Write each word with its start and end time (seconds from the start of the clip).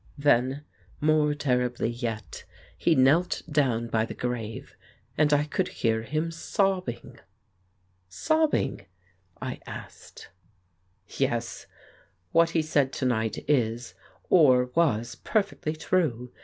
Then, 0.17 0.63
more 0.99 1.35
terribly 1.35 1.89
yet, 1.91 2.43
he 2.75 2.95
knelt 2.95 3.43
down 3.47 3.85
by 3.87 4.03
the 4.03 4.15
grave, 4.15 4.75
and 5.15 5.31
I 5.31 5.43
could 5.43 5.67
hear 5.67 6.01
him 6.01 6.31
sobbing." 6.31 7.19
"Sobbing?" 8.09 8.87
I 9.39 9.59
asked. 9.67 10.29
K 11.07 11.13
i53 11.13 11.17
The 11.19 11.25
Case 11.25 11.25
of 11.25 11.29
Frank 11.29 11.29
Hampden 11.29 11.37
"Yes. 11.37 11.67
What 12.31 12.49
he 12.49 12.61
said 12.63 12.91
to 12.93 13.05
night 13.05 13.45
is, 13.47 13.93
or 14.31 14.65
was, 14.73 15.13
perfectly 15.17 15.75
true. 15.75 16.31